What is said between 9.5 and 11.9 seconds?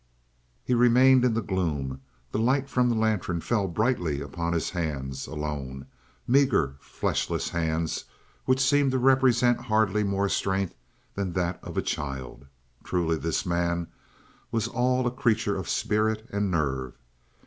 hardly more strength than that of a